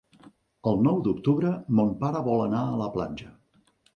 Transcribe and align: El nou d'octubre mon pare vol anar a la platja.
El 0.71 0.79
nou 0.85 0.95
d'octubre 1.07 1.51
mon 1.79 1.93
pare 2.01 2.23
vol 2.31 2.43
anar 2.47 2.65
a 2.71 2.81
la 2.83 2.91
platja. 2.99 3.31